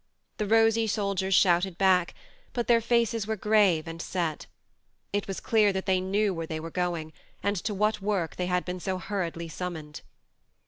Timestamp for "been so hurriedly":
8.65-9.47